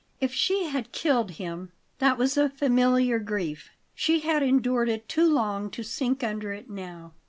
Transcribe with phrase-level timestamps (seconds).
[0.19, 5.31] If she had killed him that was a familiar grief; she had endured it too
[5.31, 7.13] long to sink under it now.